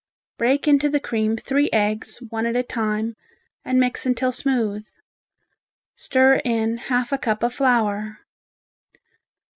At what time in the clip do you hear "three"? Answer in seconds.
1.37-1.69